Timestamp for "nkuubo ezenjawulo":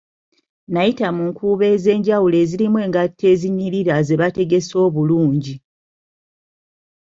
1.31-2.35